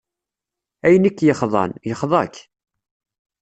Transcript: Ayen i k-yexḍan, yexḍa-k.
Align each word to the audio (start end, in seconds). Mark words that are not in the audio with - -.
Ayen 0.85 1.07
i 1.09 1.11
k-yexḍan, 1.11 1.71
yexḍa-k. 1.87 2.35